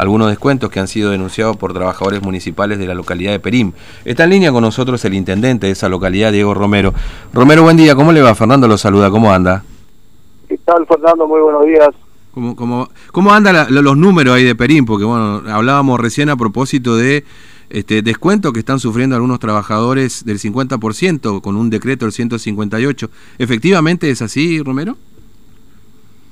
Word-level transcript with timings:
algunos 0.00 0.28
descuentos 0.28 0.70
que 0.70 0.78
han 0.78 0.86
sido 0.86 1.10
denunciados 1.10 1.56
por 1.56 1.72
trabajadores 1.72 2.22
municipales 2.22 2.78
de 2.78 2.86
la 2.86 2.94
localidad 2.94 3.32
de 3.32 3.40
Perim. 3.40 3.72
Está 4.04 4.22
en 4.22 4.30
línea 4.30 4.52
con 4.52 4.62
nosotros 4.62 5.04
el 5.04 5.12
intendente 5.12 5.66
de 5.66 5.72
esa 5.72 5.88
localidad, 5.88 6.30
Diego 6.30 6.54
Romero. 6.54 6.94
Romero, 7.32 7.64
buen 7.64 7.76
día, 7.76 7.96
¿cómo 7.96 8.12
le 8.12 8.22
va? 8.22 8.32
Fernando 8.36 8.68
lo 8.68 8.78
saluda, 8.78 9.10
¿cómo 9.10 9.32
anda? 9.32 9.64
¿Qué 10.48 10.56
tal, 10.58 10.86
Fernando? 10.86 11.26
Muy 11.26 11.40
buenos 11.40 11.66
días. 11.66 11.88
¿Cómo, 12.32 12.54
cómo, 12.54 12.88
cómo 13.10 13.32
andan 13.32 13.74
los 13.74 13.96
números 13.96 14.36
ahí 14.36 14.44
de 14.44 14.54
Perim? 14.54 14.86
Porque, 14.86 15.04
bueno, 15.04 15.42
hablábamos 15.48 15.98
recién 15.98 16.30
a 16.30 16.36
propósito 16.36 16.96
de 16.96 17.24
este 17.68 18.00
descuento 18.00 18.52
que 18.52 18.60
están 18.60 18.78
sufriendo 18.78 19.16
algunos 19.16 19.40
trabajadores 19.40 20.24
del 20.24 20.38
50% 20.38 21.40
con 21.40 21.56
un 21.56 21.70
decreto 21.70 22.04
del 22.04 22.12
158. 22.12 23.10
¿Efectivamente 23.38 24.10
es 24.10 24.22
así, 24.22 24.62
Romero? 24.62 24.96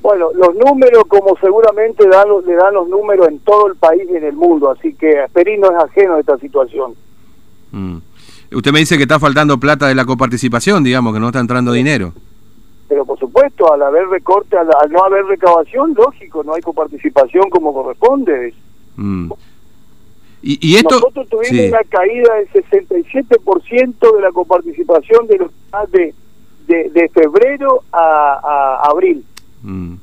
Bueno, 0.07 0.31
los 0.37 0.55
números, 0.55 1.03
como 1.09 1.37
seguramente 1.41 2.07
dan, 2.07 2.29
le 2.47 2.55
dan 2.55 2.75
los 2.75 2.89
números 2.89 3.27
en 3.27 3.41
todo 3.41 3.67
el 3.67 3.75
país 3.75 4.05
y 4.09 4.15
en 4.15 4.23
el 4.23 4.37
mundo, 4.37 4.71
así 4.71 4.95
que 4.95 5.25
Perín 5.33 5.61
no 5.61 5.69
es 5.69 5.83
ajeno 5.83 6.15
a 6.15 6.21
esta 6.21 6.39
situación. 6.39 6.95
Mm. 7.73 7.97
Usted 8.53 8.71
me 8.71 8.79
dice 8.79 8.97
que 8.97 9.03
está 9.03 9.19
faltando 9.19 9.59
plata 9.59 9.89
de 9.89 9.97
la 9.97 10.05
coparticipación, 10.05 10.85
digamos, 10.85 11.13
que 11.13 11.19
no 11.19 11.27
está 11.27 11.41
entrando 11.41 11.73
dinero. 11.73 12.13
Pero 12.89 13.05
por 13.05 13.19
supuesto, 13.19 13.73
al 13.73 13.83
haber 13.83 14.07
recorte, 14.07 14.57
al, 14.57 14.69
no 14.93 15.03
haber 15.03 15.25
recabación, 15.25 15.93
lógico, 15.95 16.45
no 16.45 16.55
hay 16.55 16.63
coparticipación 16.63 17.51
como 17.51 17.75
corresponde. 17.75 18.55
Mm. 18.95 19.33
¿Y, 20.41 20.69
y, 20.69 20.77
esto... 20.77 21.01
Nosotros 21.01 21.29
tuvimos 21.29 21.69
una 21.69 21.83
caída 21.83 22.33
del 22.37 22.49
67% 22.53 24.15
de 24.15 24.23
la 24.23 24.31
coparticipación 24.31 25.27
de 25.27 25.39
los 25.39 25.51
de, 25.91 26.15
de, 26.69 26.91
de 26.91 27.09
febrero 27.09 27.83
a, 27.91 28.79
a 28.85 28.89
abril. 28.89 29.25
Mm. 29.67 29.95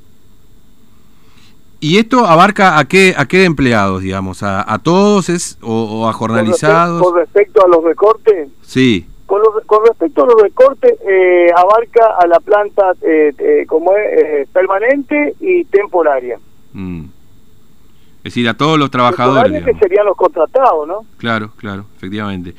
¿Y 1.79 1.97
esto 1.97 2.25
abarca 2.25 2.77
a 2.77 2.85
qué 2.85 3.13
a 3.17 3.25
qué 3.25 3.43
empleados, 3.43 4.01
digamos? 4.01 4.41
¿A, 4.41 4.79
todos 4.81 5.29
es 5.29 5.57
o, 5.61 6.07
a 6.07 6.13
jornalizados? 6.13 7.01
Con 7.01 7.15
respecto, 7.15 7.65
a 7.65 7.67
los 7.67 7.83
recortes. 7.83 8.49
Sí. 8.61 9.05
Con, 9.25 9.41
respecto 9.85 10.23
a 10.23 10.27
los 10.27 10.41
recortes, 10.41 10.93
eh, 11.05 11.47
abarca 11.55 12.15
a 12.21 12.27
la 12.27 12.39
planta 12.39 12.93
eh, 13.01 13.33
eh, 13.37 13.65
como 13.67 13.91
es 13.97 14.47
permanente 14.49 15.35
y 15.41 15.65
temporaria. 15.65 16.39
Mm. 16.71 17.05
Es 18.19 18.23
decir, 18.23 18.47
a 18.47 18.53
todos 18.53 18.79
los 18.79 18.89
trabajadores. 18.89 19.65
que 19.65 19.73
serían 19.73 20.05
los 20.05 20.15
contratados, 20.15 20.87
¿no? 20.87 21.05
Claro, 21.17 21.51
claro, 21.57 21.85
efectivamente. 21.97 22.55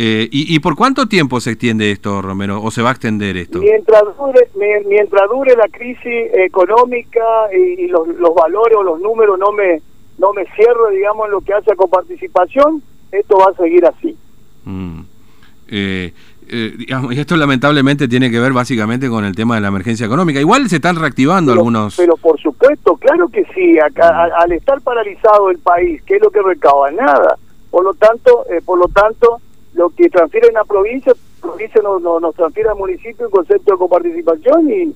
Eh, 0.00 0.28
y, 0.30 0.60
por 0.60 0.76
cuánto 0.76 1.06
tiempo 1.06 1.40
se 1.40 1.50
extiende 1.50 1.90
esto, 1.90 2.22
Romero, 2.22 2.62
o 2.62 2.70
se 2.70 2.82
va 2.82 2.90
a 2.90 2.92
extender 2.92 3.36
esto? 3.36 3.58
Mientras 3.58 4.04
dure, 4.16 4.48
mientras 4.86 5.28
dure 5.28 5.56
la 5.56 5.66
crisis 5.66 6.30
económica 6.34 7.20
y, 7.52 7.88
los, 7.88 8.06
los, 8.06 8.32
valores 8.32 8.76
o 8.76 8.84
los 8.84 9.00
números 9.00 9.36
no 9.40 9.50
me 9.50 9.82
no 10.18 10.32
me 10.32 10.44
cierro, 10.54 10.90
digamos, 10.90 11.26
en 11.26 11.32
lo 11.32 11.40
que 11.40 11.52
hace 11.52 11.74
con 11.74 11.90
participación, 11.90 12.80
esto 13.10 13.38
va 13.38 13.50
a 13.50 13.54
seguir 13.54 13.86
así. 13.86 14.16
Mm. 14.64 15.00
Eh, 15.66 16.12
eh, 16.48 16.74
y 17.10 17.18
esto 17.18 17.36
lamentablemente 17.36 18.06
tiene 18.06 18.30
que 18.30 18.38
ver 18.38 18.52
básicamente 18.52 19.08
con 19.08 19.24
el 19.24 19.34
tema 19.34 19.56
de 19.56 19.62
la 19.62 19.68
emergencia 19.68 20.06
económica. 20.06 20.38
Igual 20.38 20.68
se 20.68 20.76
están 20.76 20.94
reactivando 20.94 21.50
algunos. 21.50 21.96
Pero 21.96 22.16
por 22.16 22.40
supuesto, 22.40 22.96
claro 22.98 23.26
que 23.30 23.44
sí. 23.52 23.80
Acá, 23.80 24.12
mm. 24.12 24.42
al 24.42 24.52
estar 24.52 24.80
paralizado 24.80 25.50
el 25.50 25.58
país, 25.58 26.00
¿qué 26.06 26.16
es 26.16 26.22
lo 26.22 26.30
que 26.30 26.40
recauda? 26.40 26.92
Nada. 26.92 27.36
Por 27.72 27.82
lo 27.82 27.94
tanto, 27.94 28.46
por 28.64 28.78
lo 28.78 28.86
tanto, 28.86 29.40
lo 29.78 29.90
que 29.90 30.10
transfieren 30.10 30.56
a 30.58 30.64
provincia, 30.64 31.14
provincia 31.40 31.80
nos, 31.80 32.02
nos, 32.02 32.34
transfiere 32.34 32.68
al 32.68 32.76
municipio 32.76 33.26
en 33.26 33.30
concepto 33.30 33.72
de 33.72 33.78
coparticipación 33.78 34.68
y, 34.70 34.92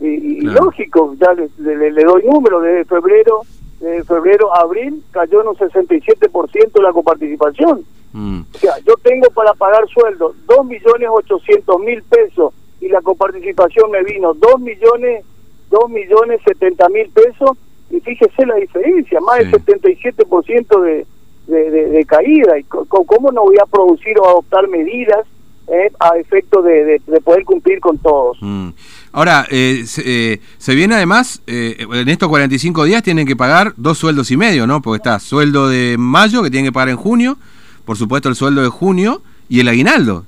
y, 0.00 0.40
lógico, 0.40 1.14
ya 1.14 1.32
le, 1.32 1.48
le, 1.92 2.04
doy 2.04 2.24
número, 2.24 2.60
desde 2.60 2.84
febrero, 2.86 3.42
de 3.78 4.02
febrero 4.02 4.52
a 4.52 4.62
abril 4.62 5.00
cayó 5.12 5.42
en 5.42 5.48
un 5.48 5.54
67% 5.54 6.82
la 6.82 6.92
coparticipación. 6.92 7.84
Mm. 8.12 8.40
O 8.52 8.58
sea, 8.58 8.74
yo 8.84 8.94
tengo 9.00 9.30
para 9.30 9.54
pagar 9.54 9.86
sueldo 9.88 10.34
2.800.000 10.48 11.84
mil 11.84 12.02
pesos 12.02 12.52
y 12.80 12.88
la 12.88 13.00
coparticipación 13.02 13.92
me 13.92 14.02
vino 14.02 14.34
2 14.34 14.60
millones, 14.60 15.24
2 15.70 15.88
millones 15.88 16.40
70 16.44 16.88
mil 16.88 17.08
pesos 17.10 17.50
y 17.90 18.00
fíjese 18.00 18.44
la 18.44 18.56
diferencia, 18.56 19.20
más 19.20 19.38
del 19.38 19.52
77% 19.52 20.80
de 20.80 21.06
de, 21.46 22.04
caída. 22.06 22.58
y 22.58 22.64
¿Cómo 22.64 23.32
no 23.32 23.42
voy 23.42 23.56
a 23.58 23.66
producir 23.66 24.18
o 24.18 24.28
adoptar 24.28 24.68
medidas 24.68 25.26
eh, 25.68 25.90
a 25.98 26.16
efecto 26.18 26.62
de, 26.62 27.00
poder 27.24 27.44
cumplir 27.44 27.80
con 27.80 27.98
todos? 27.98 28.38
Mm. 28.40 28.70
Ahora, 29.12 29.46
eh, 29.50 29.84
eh, 30.04 30.40
se, 30.58 30.74
viene 30.74 30.94
además, 30.94 31.42
en 31.46 32.08
estos 32.08 32.28
45 32.28 32.84
días 32.84 33.02
tienen 33.02 33.26
que 33.26 33.34
pagar 33.34 33.72
dos 33.76 33.96
sueldos 33.98 34.30
y 34.30 34.36
medio, 34.36 34.66
¿no? 34.66 34.82
Porque 34.82 34.98
está 34.98 35.18
sueldo 35.18 35.68
de 35.68 35.96
mayo 35.98 36.42
que 36.42 36.50
tienen 36.50 36.68
que 36.68 36.72
pagar 36.72 36.90
en 36.90 36.96
junio, 36.96 37.38
por 37.86 37.96
supuesto 37.96 38.28
el 38.28 38.34
sueldo 38.34 38.62
de 38.62 38.68
junio 38.68 39.22
y 39.48 39.60
el 39.60 39.68
aguinaldo. 39.68 40.24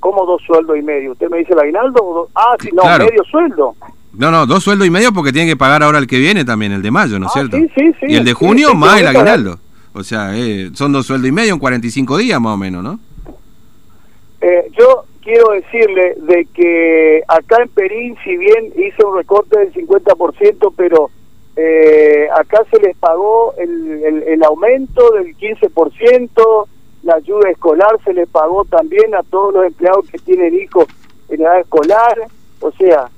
¿Cómo 0.00 0.24
dos 0.24 0.40
sueldos 0.46 0.78
y 0.78 0.82
medio? 0.82 1.12
¿Usted 1.12 1.28
me 1.28 1.38
dice 1.38 1.52
el 1.52 1.58
aguinaldo? 1.58 2.28
Ah, 2.34 2.56
sí, 2.60 2.70
no, 2.72 2.84
medio 2.84 3.24
sueldo. 3.24 3.74
No, 4.14 4.30
no, 4.30 4.46
dos 4.46 4.64
sueldos 4.64 4.86
y 4.86 4.90
medio 4.90 5.12
porque 5.12 5.32
tienen 5.32 5.50
que 5.50 5.56
pagar 5.56 5.82
ahora 5.82 5.98
el 5.98 6.06
que 6.06 6.18
viene 6.18 6.44
también, 6.44 6.72
el 6.72 6.80
de 6.80 6.90
mayo, 6.90 7.18
¿no 7.18 7.26
es 7.26 7.32
ah, 7.32 7.40
cierto? 7.40 7.56
Sí, 7.58 7.68
sí, 7.74 7.92
sí. 8.00 8.06
Y 8.08 8.14
el 8.14 8.24
de 8.24 8.32
junio 8.32 8.74
más 8.74 9.00
el 9.00 9.08
aguinaldo. 9.08 9.58
O 9.96 10.02
sea, 10.04 10.36
eh, 10.36 10.70
son 10.74 10.92
dos 10.92 11.06
sueldos 11.06 11.26
y 11.26 11.32
medio 11.32 11.54
en 11.54 11.58
45 11.58 12.18
días 12.18 12.38
más 12.38 12.52
o 12.52 12.56
menos, 12.58 12.84
¿no? 12.84 13.00
Eh, 14.42 14.70
yo 14.78 15.04
quiero 15.22 15.52
decirle 15.52 16.16
de 16.18 16.46
que 16.52 17.22
acá 17.26 17.62
en 17.62 17.68
Perín, 17.70 18.16
si 18.22 18.36
bien 18.36 18.74
hizo 18.76 19.08
un 19.08 19.16
recorte 19.16 19.58
del 19.58 19.72
50%, 19.72 20.74
pero 20.76 21.10
eh, 21.56 22.28
acá 22.36 22.62
se 22.70 22.78
les 22.78 22.94
pagó 22.98 23.54
el, 23.56 24.22
el, 24.26 24.44
aumento 24.44 25.12
del 25.12 25.34
15%, 25.34 26.66
la 27.04 27.14
ayuda 27.14 27.48
escolar 27.48 27.98
se 28.04 28.12
les 28.12 28.28
pagó 28.28 28.66
también 28.66 29.14
a 29.14 29.22
todos 29.22 29.54
los 29.54 29.64
empleados 29.64 30.04
que 30.10 30.18
tienen 30.18 30.60
hijos 30.60 30.84
en 31.30 31.40
edad 31.40 31.58
escolar, 31.58 32.18
o 32.60 32.70
sea, 32.72 33.08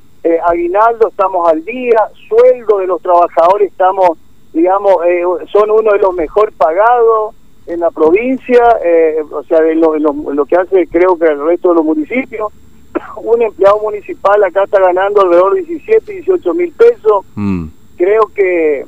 aguinaldo 0.47 1.09
estamos 1.09 1.49
al 1.49 1.65
día, 1.65 1.99
sueldo 2.29 2.79
de 2.79 2.87
los 2.87 3.03
trabajadores 3.03 3.73
estamos 3.73 4.17
digamos, 4.59 4.97
eh, 5.07 5.23
son 5.53 5.71
uno 5.71 5.93
de 5.93 5.99
los 5.99 6.15
mejor 6.15 6.53
pagados 6.53 7.35
en 7.67 7.81
la 7.81 7.91
provincia, 7.91 8.63
eh, 8.85 9.23
o 9.31 9.43
sea, 9.45 9.59
en 9.69 9.81
lo, 9.81 10.47
que 10.47 10.57
hace 10.57 10.89
creo 10.89 11.17
que 11.17 11.27
el 11.27 11.45
resto 11.45 11.69
de 11.69 11.75
los 11.77 11.85
municipios. 11.85 12.53
Un 13.17 13.43
empleado 13.43 13.81
municipal 13.81 14.43
acá 14.43 14.65
está 14.65 14.81
ganando 14.81 15.21
alrededor 15.21 15.55
de 15.55 15.63
17, 15.63 16.13
18 16.13 16.55
mil 16.55 16.73
pesos. 16.73 17.25
Mm. 17.37 17.67
Creo 17.97 18.27
que 18.35 18.85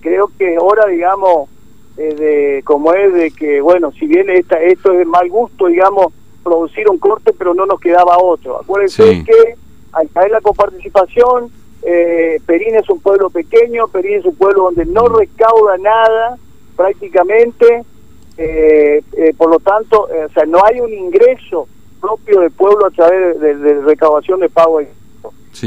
creo 0.00 0.30
que 0.38 0.54
es 0.54 0.58
hora, 0.60 0.86
digamos, 0.86 1.50
eh, 1.98 2.14
de 2.14 2.62
como 2.64 2.94
es 2.94 3.12
de 3.12 3.30
que, 3.32 3.60
bueno, 3.60 3.92
si 3.92 4.06
bien 4.06 4.30
esta, 4.30 4.58
esto 4.62 4.92
es 4.92 4.98
de 4.98 5.04
mal 5.04 5.28
gusto, 5.28 5.66
digamos, 5.66 6.12
producir 6.42 6.88
un 6.88 6.98
corte, 6.98 7.32
pero 7.36 7.52
no 7.52 7.66
nos 7.66 7.80
quedaba 7.80 8.18
otro. 8.18 8.60
Acuérdense 8.60 9.24
que 9.24 9.54
acá 9.92 10.24
en 10.24 10.32
la 10.32 10.40
coparticipación 10.40 11.50
eh, 11.82 12.40
Perín 12.44 12.74
es 12.74 12.88
un 12.90 13.00
pueblo 13.00 13.30
pequeño, 13.30 13.88
Perín 13.88 14.18
es 14.18 14.24
un 14.24 14.34
pueblo 14.34 14.64
donde 14.64 14.84
no 14.86 15.08
recauda 15.08 15.78
nada 15.78 16.36
prácticamente, 16.76 17.84
eh, 18.36 19.02
eh, 19.12 19.34
por 19.36 19.50
lo 19.50 19.58
tanto, 19.60 20.02
o 20.02 20.32
sea, 20.32 20.44
no 20.46 20.60
hay 20.64 20.80
un 20.80 20.92
ingreso 20.92 21.68
propio 22.00 22.40
del 22.40 22.50
pueblo 22.50 22.86
a 22.86 22.90
través 22.90 23.38
de, 23.40 23.80
recaudación 23.82 24.40
de 24.40 24.48
pago. 24.48 24.80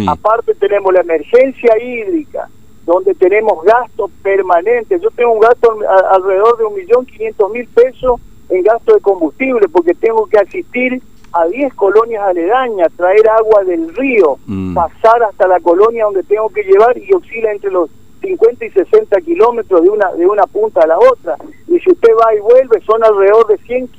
Aparte 0.07 0.55
tenemos 0.55 0.93
la 0.93 1.01
emergencia 1.01 1.77
hídrica, 1.77 2.49
donde 2.85 3.13
tenemos 3.13 3.63
gastos 3.63 4.09
permanentes. 4.21 5.01
Yo 5.01 5.09
tengo 5.11 5.33
un 5.33 5.39
gasto 5.39 5.77
alrededor 6.11 6.57
de 6.57 6.65
un 6.65 6.75
millón 6.75 7.05
quinientos 7.05 7.51
mil 7.51 7.67
pesos 7.67 8.19
en 8.49 8.63
gasto 8.63 8.93
de 8.93 9.01
combustible, 9.01 9.67
porque 9.69 9.93
tengo 9.93 10.25
que 10.27 10.37
asistir 10.37 11.01
a 11.33 11.47
10 11.47 11.73
colonias 11.73 12.23
aledañas, 12.23 12.91
traer 12.95 13.27
agua 13.29 13.63
del 13.63 13.93
río, 13.95 14.37
mm. 14.45 14.75
pasar 14.75 15.23
hasta 15.23 15.47
la 15.47 15.59
colonia 15.59 16.05
donde 16.05 16.23
tengo 16.23 16.49
que 16.49 16.63
llevar 16.63 16.95
y 16.97 17.11
oscila 17.13 17.51
entre 17.51 17.71
los 17.71 17.89
50 18.21 18.65
y 18.65 18.69
60 18.69 19.21
kilómetros 19.21 19.81
de 19.81 19.89
una, 19.89 20.11
de 20.13 20.25
una 20.27 20.43
punta 20.43 20.81
a 20.81 20.87
la 20.87 20.97
otra. 20.97 21.35
Y 21.67 21.79
si 21.79 21.91
usted 21.91 22.09
va 22.13 22.33
y 22.35 22.39
vuelve, 22.39 22.79
son 22.85 23.03
alrededor 23.03 23.47
de 23.47 23.57
100 23.57 23.89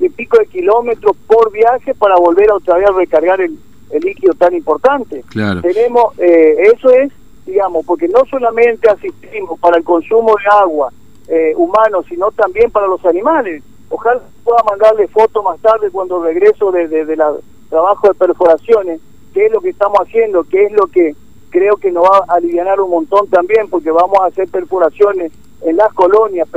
y 0.00 0.08
pico 0.10 0.38
de 0.38 0.46
kilómetros 0.46 1.16
por 1.26 1.50
viaje 1.50 1.94
para 1.94 2.16
volver 2.16 2.50
a 2.50 2.56
otra 2.56 2.76
vez 2.76 2.88
a 2.88 2.92
recargar 2.92 3.40
el, 3.40 3.58
líquido 4.00 4.32
tan 4.34 4.54
importante. 4.54 5.22
Tenemos, 5.60 6.18
eh, 6.18 6.56
eso 6.74 6.88
es, 6.90 7.12
digamos, 7.44 7.84
porque 7.84 8.08
no 8.08 8.24
solamente 8.30 8.88
asistimos 8.88 9.60
para 9.60 9.76
el 9.76 9.84
consumo 9.84 10.34
de 10.34 10.56
agua 10.62 10.90
eh, 11.28 11.52
humano, 11.56 12.02
sino 12.08 12.30
también 12.30 12.70
para 12.70 12.86
los 12.86 13.04
animales 13.04 13.62
Ojalá 13.94 14.22
pueda 14.42 14.62
mandarle 14.70 15.06
foto 15.08 15.42
más 15.42 15.60
tarde 15.60 15.90
cuando 15.90 16.22
regreso 16.22 16.72
de, 16.72 16.88
de, 16.88 17.16
trabajo 17.68 18.08
de 18.08 18.14
perforaciones, 18.14 19.02
qué 19.34 19.46
es 19.46 19.52
lo 19.52 19.60
que 19.60 19.68
estamos 19.68 20.00
haciendo, 20.00 20.44
qué 20.44 20.64
es 20.64 20.72
lo 20.72 20.86
que 20.86 21.14
creo 21.50 21.76
que 21.76 21.92
nos 21.92 22.04
va 22.04 22.24
a 22.26 22.36
aliviar 22.36 22.80
un 22.80 22.88
montón 22.88 23.28
también, 23.28 23.68
porque 23.68 23.90
vamos 23.90 24.18
a 24.20 24.26
hacer 24.26 24.48
perforaciones 24.48 25.30
en 25.60 25.76
las 25.76 25.92
colonias, 25.92 26.48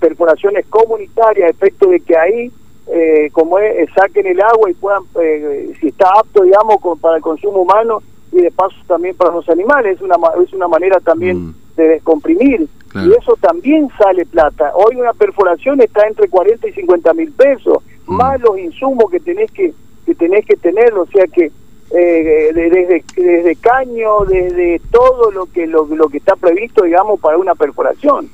perforaciones 0.00 0.66
comunitarias, 0.66 1.46
a 1.46 1.50
efecto 1.50 1.88
de 1.90 2.00
que 2.00 2.18
ahí, 2.18 2.50
eh, 2.88 3.30
como 3.30 3.60
es, 3.60 3.88
saquen 3.94 4.26
el 4.26 4.40
agua 4.40 4.68
y 4.68 4.74
puedan, 4.74 5.04
eh, 5.20 5.72
si 5.80 5.88
está 5.88 6.10
apto, 6.18 6.42
digamos, 6.42 6.78
para 7.00 7.18
el 7.18 7.22
consumo 7.22 7.62
humano 7.62 8.02
y 8.32 8.42
de 8.42 8.50
paso 8.50 8.74
también 8.88 9.14
para 9.14 9.30
los 9.30 9.48
animales, 9.48 9.94
es 9.94 10.02
una, 10.02 10.16
es 10.44 10.52
una 10.52 10.66
manera 10.66 10.98
también 10.98 11.38
mm. 11.38 11.54
de 11.76 11.88
descomprimir 11.88 12.68
Y 12.94 13.12
eso 13.12 13.36
también 13.40 13.88
sale 13.96 14.26
plata. 14.26 14.72
Hoy 14.74 14.96
una 14.96 15.12
perforación 15.12 15.80
está 15.80 16.06
entre 16.06 16.28
40 16.28 16.68
y 16.68 16.72
50 16.72 17.14
mil 17.14 17.32
pesos, 17.32 17.78
mm. 18.06 18.14
más 18.14 18.40
los 18.40 18.58
insumos 18.58 19.10
que 19.10 19.20
tenés 19.20 19.50
que, 19.52 19.72
que 20.04 20.14
tenés 20.14 20.44
que 20.44 20.56
tener, 20.56 20.92
o 20.94 21.06
sea 21.06 21.26
que 21.26 21.52
eh, 21.92 22.50
desde, 22.52 23.04
desde 23.16 23.56
caño, 23.56 24.24
desde 24.26 24.80
todo 24.90 25.30
lo 25.30 25.46
que 25.46 25.66
lo, 25.66 25.86
lo 25.86 26.08
que 26.08 26.18
está 26.18 26.36
previsto, 26.36 26.84
digamos, 26.84 27.20
para 27.20 27.38
una 27.38 27.54
perforación. 27.54 28.28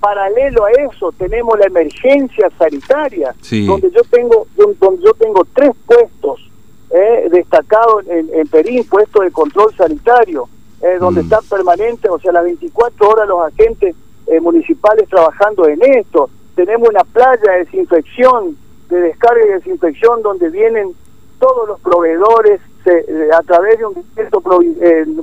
Paralelo 0.00 0.66
a 0.66 0.70
eso 0.72 1.10
tenemos 1.12 1.58
la 1.58 1.66
emergencia 1.66 2.50
sanitaria, 2.58 3.34
donde 3.66 3.90
yo 3.90 4.02
tengo 4.10 4.46
donde 4.56 5.02
yo 5.02 5.14
tengo 5.14 5.44
tres 5.54 5.70
puestos 5.86 6.50
eh, 6.90 7.28
destacados 7.30 8.06
en, 8.06 8.28
en 8.32 8.46
Perín, 8.46 8.84
puestos 8.84 9.24
de 9.24 9.30
control 9.32 9.74
sanitario 9.74 10.48
eh, 10.86 10.98
donde 11.00 11.20
mm. 11.20 11.24
están 11.24 11.44
permanentes, 11.50 12.08
o 12.08 12.18
sea, 12.20 12.30
las 12.30 12.44
24 12.44 13.08
horas 13.08 13.28
los 13.28 13.40
agentes 13.40 13.96
eh, 14.28 14.40
municipales 14.40 15.08
trabajando 15.08 15.66
en 15.66 15.82
esto. 15.82 16.30
Tenemos 16.54 16.88
una 16.88 17.02
playa 17.02 17.52
de 17.52 17.64
desinfección, 17.64 18.56
de 18.88 19.00
descarga 19.00 19.44
y 19.44 19.48
desinfección, 19.48 20.22
donde 20.22 20.48
vienen 20.48 20.92
todos 21.40 21.66
los 21.66 21.80
proveedores 21.80 22.60
eh, 22.84 23.28
a 23.36 23.42
través 23.42 23.80
de 23.80 23.86
un 23.86 23.94
decreto 23.94 24.40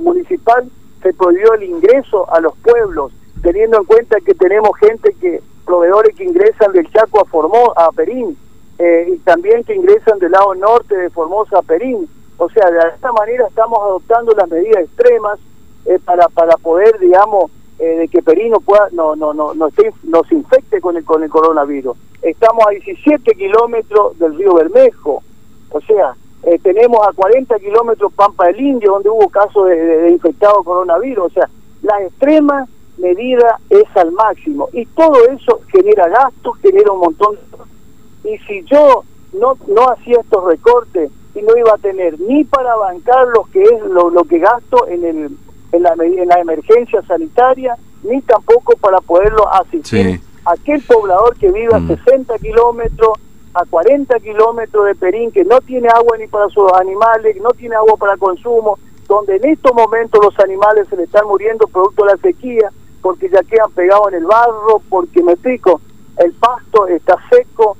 municipal 0.00 0.68
se 1.02 1.14
prohibió 1.14 1.54
el 1.54 1.62
ingreso 1.62 2.30
a 2.30 2.40
los 2.40 2.54
pueblos, 2.58 3.12
teniendo 3.42 3.78
en 3.78 3.84
cuenta 3.84 4.20
que 4.20 4.34
tenemos 4.34 4.76
gente 4.78 5.14
que, 5.18 5.40
proveedores 5.64 6.14
que 6.14 6.24
ingresan 6.24 6.72
del 6.72 6.90
Chaco 6.92 7.22
a 7.22 7.24
Formosa, 7.24 7.86
a 7.86 7.92
Perín, 7.92 8.36
y 8.78 9.16
también 9.18 9.64
que 9.64 9.74
ingresan 9.74 10.18
del 10.18 10.32
lado 10.32 10.54
norte 10.54 10.94
de 10.94 11.08
Formosa 11.08 11.58
a 11.58 11.62
Perín. 11.62 12.06
O 12.36 12.50
sea, 12.50 12.70
de 12.70 12.80
esta 12.94 13.12
manera 13.12 13.46
estamos 13.46 13.78
adoptando 13.80 14.32
las 14.32 14.50
medidas 14.50 14.84
extremas 14.84 15.38
eh, 15.86 15.98
para 16.04 16.28
para 16.28 16.56
poder, 16.56 16.98
digamos, 16.98 17.50
eh, 17.78 17.96
de 17.98 18.08
que 18.08 18.22
Perino 18.22 18.60
pueda 18.60 18.88
no 18.92 19.16
no 19.16 19.32
no 19.34 19.54
no 19.54 19.66
esté, 19.68 19.92
nos 20.04 20.30
infecte 20.32 20.80
con 20.80 20.96
el 20.96 21.04
con 21.04 21.22
el 21.22 21.30
coronavirus. 21.30 21.96
Estamos 22.22 22.64
a 22.66 22.70
17 22.70 23.34
kilómetros 23.34 24.18
del 24.18 24.36
río 24.36 24.54
Bermejo, 24.54 25.22
o 25.70 25.80
sea, 25.80 26.14
eh, 26.44 26.58
tenemos 26.62 26.98
a 27.06 27.12
40 27.12 27.58
kilómetros 27.58 28.12
Pampa 28.12 28.46
del 28.46 28.60
Indio, 28.60 28.92
donde 28.92 29.08
hubo 29.08 29.28
casos 29.28 29.66
de, 29.66 29.76
de, 29.76 30.10
infectado 30.10 30.62
coronavirus. 30.62 31.26
O 31.26 31.30
sea, 31.30 31.48
la 31.82 32.02
extrema 32.02 32.66
medida 32.98 33.58
es 33.70 33.84
al 33.96 34.12
máximo 34.12 34.68
y 34.72 34.86
todo 34.86 35.26
eso 35.28 35.60
genera 35.72 36.08
gastos, 36.08 36.58
genera 36.58 36.92
un 36.92 37.00
montón. 37.00 37.36
De... 37.36 38.34
Y 38.34 38.38
si 38.46 38.62
yo 38.64 39.04
no 39.32 39.56
no 39.68 39.90
hacía 39.90 40.20
estos 40.20 40.44
recortes 40.44 41.10
y 41.34 41.42
no 41.42 41.56
iba 41.56 41.72
a 41.74 41.78
tener 41.78 42.20
ni 42.20 42.44
para 42.44 42.76
bancar 42.76 43.26
lo 43.28 43.44
que 43.52 43.62
es 43.62 43.82
lo, 43.82 44.10
lo 44.10 44.24
que 44.24 44.38
gasto 44.38 44.86
en 44.86 45.04
el 45.04 45.36
en 45.74 45.82
la, 45.82 45.94
en 45.98 46.28
la 46.28 46.40
emergencia 46.40 47.02
sanitaria, 47.02 47.76
ni 48.02 48.20
tampoco 48.22 48.76
para 48.76 48.98
poderlo 48.98 49.52
asistir 49.52 50.20
a 50.44 50.52
aquel 50.52 50.82
poblador 50.82 51.36
que 51.36 51.50
vive 51.50 51.74
a 51.74 51.80
60 51.86 52.34
mm. 52.34 52.38
kilómetros, 52.38 53.18
a 53.54 53.64
40 53.64 54.20
kilómetros 54.20 54.86
de 54.86 54.94
Perín, 54.94 55.32
que 55.32 55.44
no 55.44 55.60
tiene 55.60 55.88
agua 55.88 56.16
ni 56.18 56.26
para 56.26 56.48
sus 56.48 56.70
animales, 56.74 57.36
no 57.40 57.50
tiene 57.50 57.76
agua 57.76 57.96
para 57.96 58.16
consumo, 58.16 58.78
donde 59.08 59.36
en 59.36 59.46
estos 59.46 59.74
momentos 59.74 60.20
los 60.22 60.38
animales 60.40 60.88
se 60.88 60.96
le 60.96 61.04
están 61.04 61.26
muriendo 61.26 61.66
producto 61.66 62.04
de 62.04 62.12
la 62.12 62.18
sequía, 62.18 62.70
porque 63.00 63.28
ya 63.28 63.42
quedan 63.42 63.70
pegados 63.72 64.08
en 64.08 64.18
el 64.18 64.26
barro, 64.26 64.80
porque 64.88 65.22
me 65.22 65.32
explico, 65.32 65.80
el 66.18 66.32
pasto 66.34 66.86
está 66.88 67.16
seco, 67.30 67.76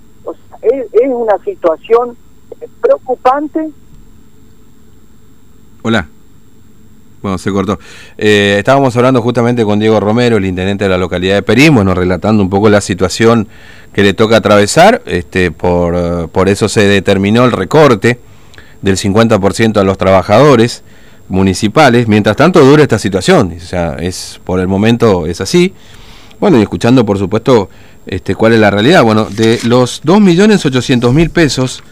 es, 0.62 0.92
es 0.92 1.08
una 1.08 1.38
situación 1.38 2.16
preocupante. 2.80 3.70
Hola. 5.82 6.08
Bueno, 7.24 7.38
se 7.38 7.50
cortó. 7.50 7.78
Eh, 8.18 8.56
estábamos 8.58 8.94
hablando 8.98 9.22
justamente 9.22 9.64
con 9.64 9.78
Diego 9.78 9.98
Romero, 9.98 10.36
el 10.36 10.44
intendente 10.44 10.84
de 10.84 10.90
la 10.90 10.98
localidad 10.98 11.36
de 11.36 11.42
Perín, 11.42 11.74
bueno, 11.74 11.94
relatando 11.94 12.42
un 12.42 12.50
poco 12.50 12.68
la 12.68 12.82
situación 12.82 13.48
que 13.94 14.02
le 14.02 14.12
toca 14.12 14.36
atravesar. 14.36 15.00
Este, 15.06 15.50
por, 15.50 16.28
por 16.28 16.50
eso 16.50 16.68
se 16.68 16.86
determinó 16.86 17.46
el 17.46 17.52
recorte 17.52 18.18
del 18.82 18.98
50% 18.98 19.78
a 19.78 19.84
los 19.84 19.96
trabajadores 19.96 20.82
municipales. 21.30 22.08
Mientras 22.08 22.36
tanto 22.36 22.62
dura 22.62 22.82
esta 22.82 22.98
situación, 22.98 23.54
o 23.56 23.64
sea, 23.64 23.96
es 23.98 24.38
por 24.44 24.60
el 24.60 24.68
momento 24.68 25.26
es 25.26 25.40
así. 25.40 25.72
Bueno, 26.40 26.58
y 26.58 26.62
escuchando, 26.62 27.06
por 27.06 27.16
supuesto, 27.16 27.70
este, 28.04 28.34
cuál 28.34 28.52
es 28.52 28.60
la 28.60 28.70
realidad. 28.70 29.02
Bueno, 29.02 29.24
de 29.30 29.60
los 29.64 30.04
2.800.000 30.04 31.30
pesos 31.30 31.82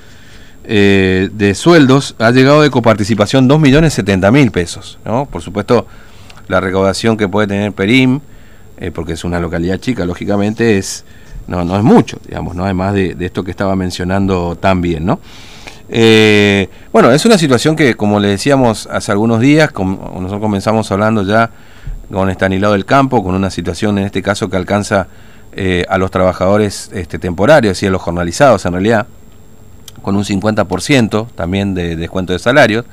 eh, 0.64 1.28
de 1.32 1.54
sueldos 1.54 2.14
ha 2.18 2.30
llegado 2.30 2.62
de 2.62 2.70
coparticipación 2.70 3.48
2.070.000 3.48 4.50
pesos. 4.50 4.98
¿no? 5.04 5.26
Por 5.26 5.42
supuesto, 5.42 5.86
la 6.48 6.60
recaudación 6.60 7.16
que 7.16 7.28
puede 7.28 7.48
tener 7.48 7.72
Perim, 7.72 8.20
eh, 8.78 8.90
porque 8.90 9.14
es 9.14 9.24
una 9.24 9.40
localidad 9.40 9.78
chica, 9.78 10.04
lógicamente, 10.04 10.78
es 10.78 11.04
no, 11.48 11.64
no 11.64 11.76
es 11.76 11.82
mucho, 11.82 12.18
digamos, 12.26 12.54
¿no? 12.54 12.64
además 12.64 12.94
de, 12.94 13.14
de 13.14 13.26
esto 13.26 13.42
que 13.42 13.50
estaba 13.50 13.74
mencionando 13.74 14.56
también. 14.56 15.04
¿no? 15.04 15.18
Eh, 15.88 16.68
bueno, 16.92 17.10
es 17.10 17.24
una 17.26 17.38
situación 17.38 17.74
que, 17.74 17.94
como 17.96 18.20
le 18.20 18.28
decíamos 18.28 18.86
hace 18.86 19.10
algunos 19.10 19.40
días, 19.40 19.72
como 19.72 19.96
nosotros 20.14 20.40
comenzamos 20.40 20.90
hablando 20.92 21.24
ya 21.24 21.50
con 22.12 22.30
Estanilado 22.30 22.74
del 22.74 22.84
Campo, 22.84 23.24
con 23.24 23.34
una 23.34 23.50
situación 23.50 23.98
en 23.98 24.04
este 24.04 24.22
caso 24.22 24.48
que 24.48 24.56
alcanza 24.56 25.08
a 25.88 25.98
los 25.98 26.10
trabajadores 26.10 26.88
este, 26.94 27.18
temporarios 27.18 27.82
y 27.82 27.86
a 27.86 27.90
los 27.90 28.00
jornalizados 28.00 28.64
en 28.64 28.72
realidad, 28.72 29.06
con 30.02 30.16
un 30.16 30.24
50% 30.24 31.28
también 31.34 31.74
de 31.74 31.96
descuento 31.96 32.32
de 32.32 32.38
salarios. 32.38 32.84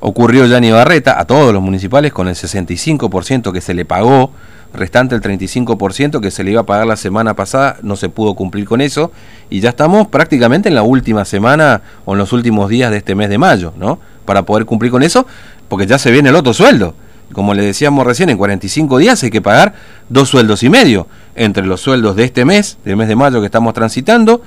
Ocurrió 0.00 0.46
ya 0.46 0.58
en 0.58 0.64
Ibarreta, 0.64 1.18
a 1.18 1.24
todos 1.24 1.52
los 1.52 1.62
municipales, 1.62 2.12
con 2.12 2.28
el 2.28 2.34
65% 2.34 3.52
que 3.52 3.60
se 3.60 3.72
le 3.72 3.84
pagó, 3.84 4.30
restante 4.74 5.14
el 5.14 5.22
35% 5.22 6.20
que 6.20 6.30
se 6.30 6.44
le 6.44 6.50
iba 6.50 6.60
a 6.60 6.66
pagar 6.66 6.86
la 6.86 6.96
semana 6.96 7.34
pasada, 7.34 7.78
no 7.82 7.96
se 7.96 8.10
pudo 8.10 8.34
cumplir 8.34 8.66
con 8.66 8.80
eso, 8.80 9.12
y 9.48 9.60
ya 9.60 9.70
estamos 9.70 10.08
prácticamente 10.08 10.68
en 10.68 10.74
la 10.74 10.82
última 10.82 11.24
semana 11.24 11.80
o 12.04 12.12
en 12.12 12.18
los 12.18 12.32
últimos 12.32 12.68
días 12.68 12.90
de 12.90 12.98
este 12.98 13.14
mes 13.14 13.30
de 13.30 13.38
mayo, 13.38 13.72
¿no? 13.78 13.98
Para 14.26 14.42
poder 14.42 14.66
cumplir 14.66 14.90
con 14.90 15.02
eso, 15.02 15.26
porque 15.68 15.86
ya 15.86 15.98
se 15.98 16.10
viene 16.10 16.28
el 16.28 16.36
otro 16.36 16.52
sueldo. 16.52 16.94
Como 17.32 17.54
le 17.54 17.62
decíamos 17.62 18.06
recién, 18.06 18.28
en 18.28 18.36
45 18.36 18.98
días 18.98 19.22
hay 19.22 19.30
que 19.30 19.40
pagar 19.40 19.74
dos 20.08 20.28
sueldos 20.28 20.62
y 20.62 20.68
medio, 20.68 21.06
entre 21.34 21.64
los 21.64 21.80
sueldos 21.80 22.14
de 22.16 22.24
este 22.24 22.44
mes, 22.44 22.76
del 22.84 22.96
mes 22.96 23.08
de 23.08 23.16
mayo 23.16 23.40
que 23.40 23.46
estamos 23.46 23.72
transitando, 23.74 24.42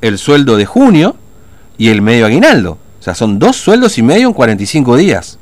el 0.00 0.18
sueldo 0.18 0.56
de 0.56 0.66
junio, 0.66 1.16
y 1.78 1.88
el 1.88 2.02
medio 2.02 2.26
aguinaldo. 2.26 2.78
O 3.00 3.02
sea, 3.02 3.14
son 3.14 3.38
dos 3.38 3.56
sueldos 3.56 3.98
y 3.98 4.02
medio 4.02 4.28
en 4.28 4.34
45 4.34 4.96
días. 4.96 5.38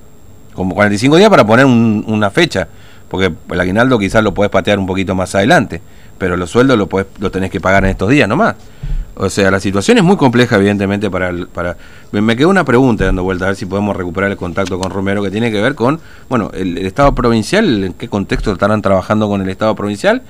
Como 0.54 0.74
45 0.74 1.16
días 1.16 1.30
para 1.30 1.46
poner 1.46 1.66
una 1.66 2.30
fecha. 2.30 2.68
Porque 3.08 3.32
el 3.50 3.60
aguinaldo 3.60 3.98
quizás 3.98 4.22
lo 4.22 4.34
puedes 4.34 4.50
patear 4.50 4.78
un 4.78 4.86
poquito 4.86 5.14
más 5.14 5.34
adelante. 5.34 5.80
Pero 6.18 6.36
los 6.36 6.50
sueldos 6.50 6.78
lo, 6.78 6.88
podés, 6.88 7.06
lo 7.18 7.30
tenés 7.30 7.50
que 7.50 7.60
pagar 7.60 7.84
en 7.84 7.90
estos 7.90 8.10
días 8.10 8.28
nomás. 8.28 8.56
O 9.16 9.30
sea, 9.30 9.50
la 9.50 9.60
situación 9.60 9.98
es 9.98 10.04
muy 10.04 10.16
compleja, 10.16 10.56
evidentemente, 10.56 11.10
para... 11.10 11.32
para 11.52 11.76
me 12.10 12.36
quedó 12.36 12.48
una 12.48 12.64
pregunta 12.64 13.04
dando 13.04 13.22
vuelta, 13.22 13.44
a 13.44 13.48
ver 13.48 13.56
si 13.56 13.66
podemos 13.66 13.96
recuperar 13.96 14.30
el 14.30 14.36
contacto 14.36 14.78
con 14.78 14.90
Romero, 14.90 15.22
que 15.22 15.30
tiene 15.30 15.50
que 15.50 15.60
ver 15.60 15.74
con, 15.74 16.00
bueno, 16.28 16.50
el, 16.54 16.78
Estado 16.78 17.14
provincial, 17.14 17.84
en 17.84 17.92
qué 17.94 18.08
contexto 18.08 18.52
estarán 18.52 18.82
trabajando 18.82 19.28
con 19.28 19.40
el 19.40 19.48
Estado 19.48 19.74
provincial, 19.74 20.22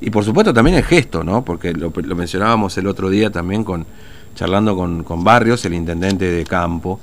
y 0.00 0.10
por 0.10 0.24
supuesto 0.24 0.52
también 0.52 0.76
el 0.76 0.84
gesto, 0.84 1.24
¿no? 1.24 1.44
Porque 1.44 1.72
lo 1.72 1.90
mencionábamos 2.14 2.76
el 2.78 2.86
otro 2.86 3.08
día 3.10 3.30
también 3.30 3.64
con, 3.64 3.86
charlando 4.34 4.76
con, 4.76 5.04
con 5.04 5.24
Barrios, 5.24 5.64
el 5.64 5.74
intendente 5.74 6.30
de 6.30 6.44
campo. 6.44 7.00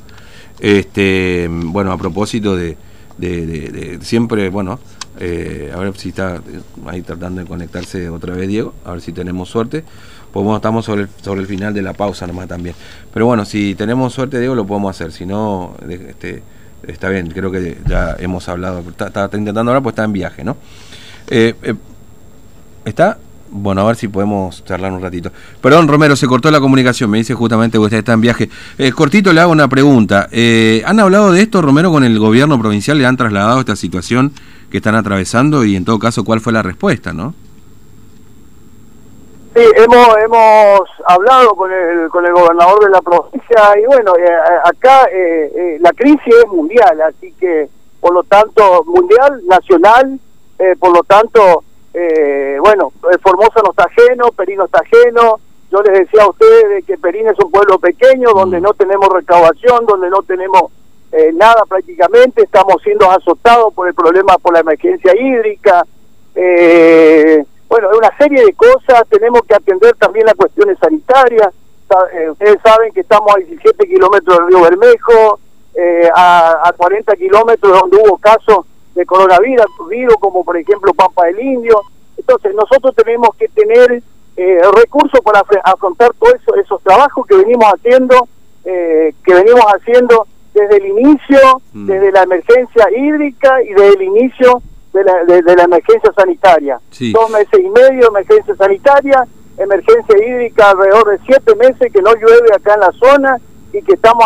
Este, 0.60 1.48
bueno, 1.50 1.92
a 1.92 1.98
propósito 1.98 2.56
de, 2.56 2.78
de, 3.18 4.00
siempre, 4.02 4.50
bueno, 4.50 4.80
eh, 5.20 5.72
a 5.74 5.78
ver 5.78 5.96
si 5.98 6.10
está 6.10 6.42
ahí 6.86 7.02
tratando 7.02 7.42
de 7.42 7.48
conectarse 7.48 8.10
otra 8.10 8.34
vez 8.36 8.48
Diego, 8.48 8.74
a 8.86 8.92
ver 8.92 9.02
si 9.02 9.12
tenemos 9.12 9.50
suerte. 9.50 9.84
Pues 10.32 10.44
bueno, 10.44 10.58
estamos 10.58 10.86
sobre 10.86 11.04
el, 11.04 11.10
sobre 11.22 11.42
el 11.42 11.48
final 11.48 11.74
de 11.74 11.82
la 11.82 11.94
pausa 11.94 12.28
nomás 12.28 12.48
también. 12.48 12.76
Pero 13.14 13.26
bueno, 13.26 13.46
si 13.46 13.76
tenemos 13.76 14.14
suerte, 14.14 14.40
Diego, 14.40 14.56
lo 14.56 14.68
podemos 14.68 14.96
hacer. 14.96 15.12
Si 15.12 15.26
no, 15.26 15.76
este, 15.90 16.44
está 16.86 17.10
bien, 17.10 17.30
creo 17.32 17.50
que 17.50 17.78
ya 17.88 18.16
hemos 18.20 18.48
hablado. 18.50 18.84
Está, 18.90 19.30
intentando 19.34 19.72
ahora, 19.72 19.82
pues 19.82 19.94
está 19.94 20.04
en 20.04 20.14
viaje, 20.14 20.44
¿no? 20.44 20.58
Eh, 21.30 21.56
eh, 21.64 21.74
¿Está? 22.86 23.18
Bueno, 23.50 23.82
a 23.82 23.86
ver 23.86 23.96
si 23.96 24.08
podemos 24.08 24.64
charlar 24.66 24.92
un 24.92 25.02
ratito. 25.02 25.32
Perdón, 25.62 25.88
Romero, 25.88 26.16
se 26.16 26.28
cortó 26.28 26.52
la 26.52 26.60
comunicación. 26.60 27.10
Me 27.10 27.18
dice 27.18 27.34
justamente 27.34 27.78
que 27.78 27.84
usted 27.84 27.98
está 27.98 28.14
en 28.14 28.22
viaje. 28.22 28.50
Eh, 28.78 28.92
cortito 28.92 29.32
le 29.32 29.42
hago 29.42 29.52
una 29.52 29.68
pregunta. 29.68 30.28
Eh, 30.32 30.84
¿Han 30.86 31.00
hablado 31.00 31.32
de 31.32 31.42
esto, 31.42 31.62
Romero, 31.62 31.92
con 31.92 32.04
el 32.04 32.20
gobierno 32.20 32.60
provincial? 32.60 32.98
¿Le 32.98 33.06
han 33.06 33.16
trasladado 33.16 33.60
esta 33.60 33.76
situación 33.76 34.34
que 34.70 34.78
están 34.78 34.96
atravesando? 34.96 35.64
Y 35.64 35.76
en 35.76 35.86
todo 35.86 35.98
caso, 35.98 36.26
¿cuál 36.26 36.42
fue 36.42 36.52
la 36.52 36.62
respuesta, 36.62 37.14
no? 37.14 37.34
Sí, 39.56 39.64
hemos, 39.76 40.08
hemos 40.24 40.82
hablado 41.08 41.56
con 41.56 41.72
el, 41.72 42.10
con 42.10 42.26
el 42.26 42.34
gobernador 42.34 42.84
de 42.84 42.92
la 42.92 43.02
provincia 43.02 43.80
y 43.82 43.86
bueno, 43.88 44.14
eh, 44.16 44.30
acá 44.64 45.08
la 45.80 45.92
crisis 45.94 46.36
es 46.44 46.48
mundial, 46.48 47.02
así 47.02 47.34
que 47.40 47.68
por 48.00 48.14
lo 48.14 48.22
tanto, 48.24 48.84
mundial, 48.86 49.42
nacional, 49.48 50.20
por 50.80 50.94
lo 50.94 51.02
tanto 51.02 51.64
eh, 52.00 52.58
bueno, 52.60 52.92
eh, 53.12 53.18
Formosa 53.22 53.62
no 53.64 53.72
está 53.72 53.86
ajeno, 53.86 54.32
Perín 54.32 54.58
no 54.58 54.66
está 54.66 54.82
ajeno. 54.82 55.40
Yo 55.72 55.82
les 55.82 56.00
decía 56.00 56.24
a 56.24 56.30
ustedes 56.30 56.86
que 56.86 56.98
Perín 56.98 57.28
es 57.28 57.38
un 57.44 57.52
pueblo 57.52 57.80
pequeño 57.80 58.30
donde 58.34 58.60
mm. 58.60 58.64
no 58.64 58.74
tenemos 58.74 59.10
recaudación, 59.10 59.86
donde 59.86 60.10
no 60.10 60.22
tenemos 60.22 60.72
eh, 61.12 61.32
nada 61.34 61.64
prácticamente, 61.68 62.44
estamos 62.44 62.82
siendo 62.84 63.10
azotados 63.10 63.74
por 63.74 63.88
el 63.88 63.94
problema, 63.94 64.38
por 64.38 64.54
la 64.54 64.60
emergencia 64.60 65.14
hídrica. 65.16 65.84
eh, 66.36 67.44
bueno, 67.70 67.90
una 67.98 68.16
serie 68.18 68.46
de 68.46 68.54
cosas, 68.54 69.04
tenemos 69.10 69.42
que 69.42 69.56
atender 69.56 69.94
también 69.96 70.26
las 70.26 70.36
cuestiones 70.36 70.78
sanitarias, 70.80 71.54
eh, 72.14 72.30
ustedes 72.30 72.58
saben 72.64 72.92
que 72.92 73.02
estamos 73.02 73.34
a 73.34 73.40
17 73.40 73.88
kilómetros 73.88 74.38
del 74.38 74.48
río 74.48 74.62
Bermejo, 74.62 75.40
eh, 75.74 76.10
a, 76.14 76.74
40 76.76 77.16
kilómetros 77.16 77.80
donde 77.80 77.98
hubo 77.98 78.18
casos 78.18 78.66
de 78.98 79.06
coronavirus, 79.06 79.66
como 80.20 80.44
por 80.44 80.58
ejemplo 80.58 80.94
Pampa 80.94 81.26
del 81.26 81.40
Indio, 81.40 81.82
entonces 82.18 82.54
nosotros 82.56 82.96
tenemos 82.96 83.30
que 83.38 83.48
tener 83.50 84.02
eh, 84.36 84.60
recursos 84.76 85.22
para 85.22 85.44
afrontar 85.64 86.12
todos 86.20 86.36
eso, 86.36 86.56
esos 86.56 86.82
trabajos 86.84 87.26
que 87.28 87.36
venimos 87.36 87.66
haciendo, 87.74 88.28
que 88.64 89.34
venimos 89.34 89.64
haciendo 89.64 90.28
desde 90.54 90.78
el 90.78 90.86
inicio, 90.88 91.62
mm. 91.74 91.88
desde 91.88 92.12
la 92.12 92.24
emergencia 92.24 92.88
hídrica 92.92 93.62
y 93.64 93.70
desde 93.70 93.94
el 93.94 94.02
inicio 94.02 94.62
de 94.94 95.04
la, 95.04 95.24
de, 95.24 95.56
la 95.56 95.64
emergencia 95.64 96.12
sanitaria. 96.14 96.80
Dos 97.14 97.30
meses 97.30 97.60
y 97.60 97.70
medio 97.70 98.08
emergencia 98.10 98.56
sanitaria, 98.56 99.28
emergencia 99.58 100.18
hídrica 100.18 100.72
alrededor 100.72 101.12
de 101.12 101.20
siete 101.26 101.56
meses 101.56 101.92
que 101.94 102.02
no 102.02 102.14
llueve 102.16 102.50
acá 102.56 102.74
en 102.74 102.80
la 102.80 102.92
zona 102.94 103.38
y 103.74 103.82
que 103.82 103.94
estamos 103.94 104.26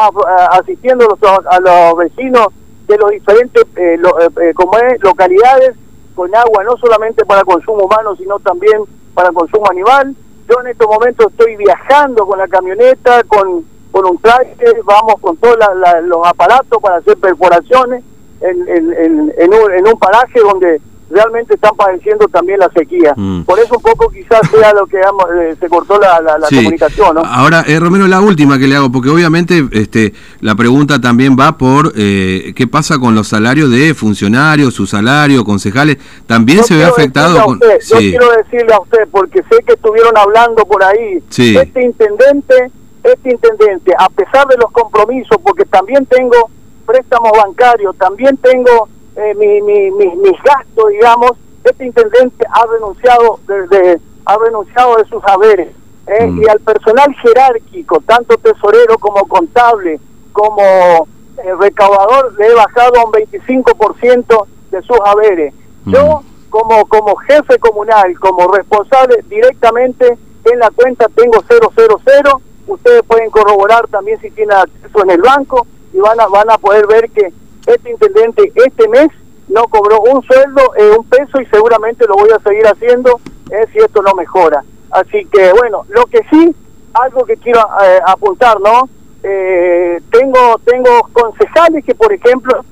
asistiendo 0.52 1.18
a 1.50 1.60
los, 1.60 1.98
vecinos 1.98 2.48
de 2.92 2.98
los 2.98 3.12
diferentes 3.12 3.64
eh, 3.76 3.96
eh, 3.96 4.30
eh, 4.42 4.54
como 4.54 4.78
es, 4.78 5.02
localidades 5.02 5.76
con 6.16 6.34
agua 6.36 6.64
no 6.64 6.76
solamente 6.78 7.26
para 7.26 7.44
consumo 7.44 7.86
humano 7.86 8.16
sino 8.16 8.40
también 8.40 8.82
para 9.14 9.32
consumo 9.32 9.66
animal. 9.70 10.16
Yo 10.50 10.60
en 10.62 10.68
estos 10.68 10.88
momentos 10.88 11.28
estoy 11.32 11.56
viajando 11.56 12.26
con 12.26 12.38
la 12.38 12.48
camioneta, 12.48 13.24
con, 13.24 13.66
con 13.92 14.06
un 14.06 14.18
traje, 14.20 14.56
vamos 14.84 15.16
con 15.22 15.38
todos 15.38 15.58
los 16.04 16.28
aparatos 16.28 16.82
para 16.82 16.98
hacer 16.98 17.18
perforaciones 17.18 18.04
en, 18.42 18.68
en, 18.68 19.34
en, 19.38 19.54
un, 19.54 19.72
en 19.72 19.88
un 19.88 20.00
paraje 20.00 20.40
donde 20.40 20.82
realmente 21.12 21.56
están 21.56 21.76
padeciendo 21.76 22.28
también 22.28 22.60
la 22.60 22.70
sequía. 22.70 23.14
Mm. 23.16 23.44
Por 23.44 23.60
eso 23.60 23.76
un 23.76 23.82
poco 23.82 24.10
quizás 24.10 24.42
sea 24.50 24.74
lo 24.74 24.86
que 24.88 24.98
eh, 24.98 25.56
se 25.60 25.70
cortó 25.70 26.00
la, 26.00 26.22
la, 26.22 26.48
comunicación. 26.48 27.16
¿no? 27.16 27.22
Ahora, 27.22 27.64
eh, 27.68 27.80
Romero, 27.80 28.08
la 28.08 28.22
última 28.22 28.58
que 28.58 28.68
le 28.68 28.76
hago, 28.76 28.92
porque 28.92 29.10
obviamente 29.10 29.66
este, 29.72 30.14
la 30.40 30.56
pregunta 30.56 31.00
también 31.00 31.36
va 31.40 31.58
por 31.58 31.94
eh, 31.96 32.54
qué 32.56 32.68
pasa 32.68 33.00
con 33.00 33.16
los 33.16 33.28
salarios 33.28 33.70
de 33.70 33.94
funcionarios, 33.94 34.74
su 34.74 34.88
salario, 34.88 35.44
concejales, 35.44 35.98
también 36.26 36.64
se 36.64 36.76
ve 36.76 36.86
afectado. 36.86 37.44
Con... 37.44 37.60
Yo 37.60 37.98
quiero 37.98 38.32
decirle 38.32 38.74
a 38.74 38.80
usted, 38.80 39.08
porque 39.12 39.44
sé 39.50 39.64
que 39.66 39.74
estuvieron 39.74 40.18
hablando 40.18 40.66
por 40.66 40.84
ahí, 40.84 41.22
este 41.30 41.84
intendente, 41.84 42.72
este 43.04 43.32
intendente, 43.32 43.94
a 43.98 44.10
pesar 44.10 44.48
de 44.48 44.56
los 44.58 44.72
compromisos, 44.72 45.38
porque 45.44 45.66
también 45.66 46.06
tengo 46.06 46.50
préstamos 46.86 47.32
bancarios, 47.32 47.96
también 47.98 48.38
tengo 48.38 48.90
eh, 49.16 49.36
mi, 49.36 49.62
mi, 49.62 49.92
mis 49.92 50.44
gastos, 50.44 50.90
digamos, 50.90 51.32
este 51.64 51.86
intendente 51.86 52.46
ha 52.50 52.66
renunciado 52.66 53.40
de, 53.48 54.00
ha 54.26 54.38
renunciado 54.38 54.98
de 54.98 55.06
sus 55.06 55.24
haberes. 55.26 55.70
¿eh? 56.08 56.28
Mm. 56.28 56.42
Y 56.42 56.48
al 56.48 56.60
personal 56.60 57.14
jerárquico, 57.22 58.00
tanto 58.02 58.38
tesorero 58.38 58.98
como 58.98 59.28
contable, 59.28 60.00
como 60.32 61.08
eh, 61.38 61.54
recaudador, 61.60 62.34
le 62.38 62.48
he 62.48 62.54
bajado 62.54 63.00
a 63.00 63.06
un 63.06 63.12
25% 63.12 64.46
de 64.72 64.82
sus 64.82 64.98
haberes. 65.06 65.54
Mm. 65.86 65.94
Yo, 65.94 66.24
como, 66.50 66.86
como 66.86 67.16
jefe 67.18 67.60
comunal, 67.60 68.18
como 68.20 68.52
responsable 68.52 69.24
directamente 69.28 70.18
en 70.44 70.60
la 70.60 70.70
cuenta 70.72 71.08
tengo 71.16 71.42
000, 71.48 72.42
ustedes 72.68 73.04
pueden 73.04 73.30
corroborar 73.30 73.88
también 73.88 74.20
si 74.20 74.32
tienen 74.32 74.58
acceso 74.58 75.04
en 75.04 75.12
el 75.12 75.22
banco 75.22 75.68
y 75.94 76.00
van 76.00 76.20
a, 76.20 76.28
van 76.28 76.50
a 76.50 76.58
poder 76.58 76.88
ver 76.88 77.10
que 77.12 77.32
este 77.74 77.92
intendente 77.92 78.52
este 78.56 78.88
mes 78.88 79.10
no 79.52 79.68
cobró 79.68 80.02
un 80.02 80.24
sueldo, 80.24 80.74
eh, 80.78 80.92
un 80.98 81.06
peso 81.06 81.42
y 81.42 81.46
seguramente 81.48 82.08
lo 82.08 82.16
voy 82.16 82.30
a 82.32 82.40
seguir 82.40 82.66
haciendo 82.66 83.20
eh, 83.52 83.68
si 83.72 83.80
esto 83.80 84.02
no 84.02 84.14
mejora. 84.14 84.64
Así 84.90 85.26
que 85.26 85.52
bueno, 85.54 85.86
lo 85.90 86.06
que 86.06 86.20
sí, 86.30 86.56
algo 86.94 87.26
que 87.26 87.38
quiero 87.38 87.60
eh, 87.60 88.00
apuntar, 88.08 88.60
¿no? 88.60 88.90
Tengo 89.22 90.60
tengo 90.66 91.10
concejales 91.14 91.86
que 91.86 91.94
por 91.94 92.12
ejemplo 92.12 92.66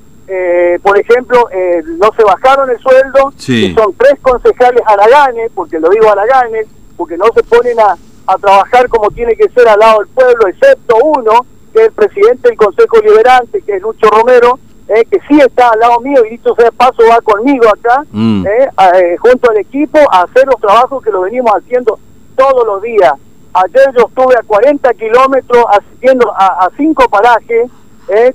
por 0.82 0.98
ejemplo 0.98 1.48
no 1.86 2.12
se 2.18 2.24
bajaron 2.24 2.72
el 2.72 2.79
sueldo 2.79 3.32
y 3.48 3.72
son 3.75 3.94
tres 3.94 4.20
concejales 4.20 4.82
araganes 4.88 5.51
porque 5.53 5.79
lo 5.79 5.89
digo 5.89 6.10
araganes 6.10 6.65
porque 6.98 7.18
no 7.18 7.25
se 7.36 7.44
ponen 7.44 7.79
a, 7.79 7.96
a 8.25 8.38
trabajar 8.39 8.89
como 8.89 9.12
tiene 9.12 9.36
que 9.36 9.48
ser 9.50 9.68
al 9.68 9.77
lado 9.77 10.00
del 10.00 10.08
pueblo 10.08 10.48
excepto 10.48 10.96
uno 11.03 11.46
que 11.72 11.82
es 11.82 11.86
el 11.86 11.94
presidente 11.94 12.50
del 12.50 12.58
Consejo 12.58 12.98
Liberante 13.00 13.62
que 13.62 13.75
es 13.75 13.82
Lucho 13.84 14.10
Romero 14.10 14.58
eh, 14.89 15.05
que 15.05 15.19
sí 15.27 15.39
está 15.39 15.69
al 15.69 15.79
lado 15.79 16.00
mío 16.00 16.25
y 16.25 16.31
dicho 16.31 16.55
sea 16.55 16.72
paso 16.72 17.03
va 17.08 17.22
conmigo 17.22 17.69
acá, 17.69 18.03
mm. 18.12 18.43
eh, 18.48 18.69
eh, 18.96 19.17
junto 19.17 19.51
al 19.51 19.58
equipo, 19.58 20.00
a 20.12 20.24
hacer 20.24 20.48
los 20.48 20.60
trabajos 20.60 21.03
que 21.03 21.12
lo 21.12 21.22
venimos 21.22 21.51
haciendo 21.53 22.00
todos 22.36 22.65
los 22.65 22.81
días. 22.81 23.13
Ayer 23.53 23.93
yo 23.96 24.08
estuve 24.08 24.36
a 24.36 24.41
40 24.41 24.91
kilómetros 24.96 25.63
asistiendo 25.69 26.34
a, 26.36 26.69
cinco 26.75 27.08
parajes 27.08 27.69